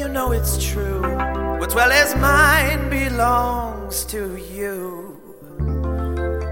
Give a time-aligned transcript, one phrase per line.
[0.00, 1.02] you know it's true.
[1.60, 5.20] What's well as mine belongs to you.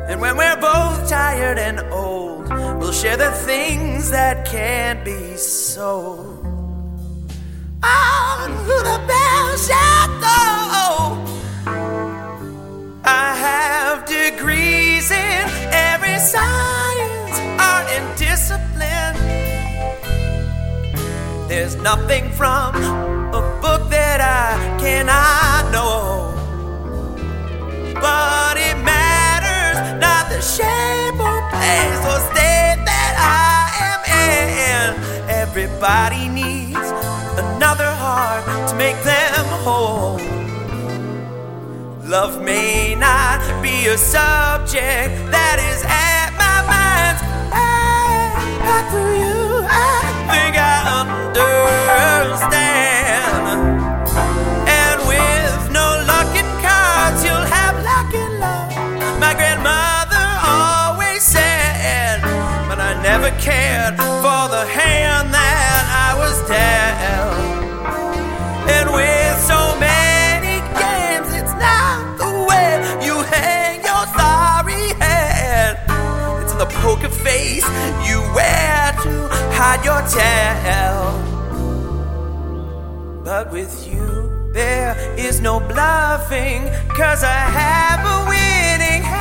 [0.06, 6.44] And when we're both tired and old, we'll share the things that can't be sold.
[7.82, 10.40] On to the bell shall go.
[13.04, 19.16] I have degrees in every science, art, and discipline.
[21.48, 23.17] There's nothing from
[24.38, 26.32] I cannot know.
[28.04, 34.84] But it matters not the shape or place or state that I am in.
[35.44, 36.88] Everybody needs
[37.44, 40.20] another heart to make them whole.
[42.06, 45.67] Love may not be a subject that is
[63.38, 67.38] cared for the hand that I was dealt.
[68.74, 72.70] And with so many games, it's not the way
[73.06, 75.78] you hang your sorry head.
[76.42, 77.66] It's in the poker face
[78.08, 81.02] you wear to hide your tail.
[83.24, 89.17] But with you, there is no bluffing, cause I have a winning hand.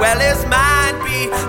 [0.00, 0.78] Well as mine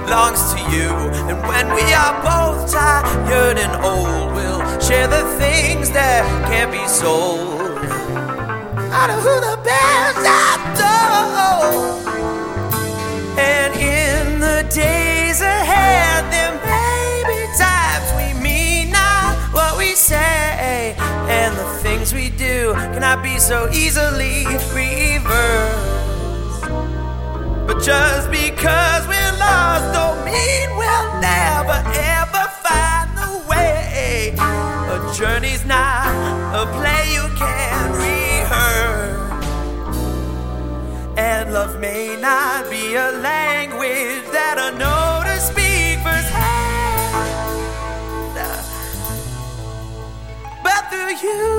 [0.06, 0.90] belongs to you.
[1.30, 6.86] And when we are both tired and old, we'll share the things that can't be
[6.88, 7.62] sold.
[8.92, 10.58] I know who the best I
[11.36, 11.60] know.
[13.38, 20.96] And in the days ahead, there may be times we mean not what we say,
[21.30, 25.99] and the things we do cannot be so easily reversed.
[27.70, 31.78] But just because we're lost, don't mean we'll never
[32.18, 34.34] ever find the way.
[34.40, 36.08] A journey's not
[36.62, 39.46] a play you can rehearse.
[41.16, 46.50] And love may not be a language that I know to speak firsthand.
[50.64, 51.59] But through you,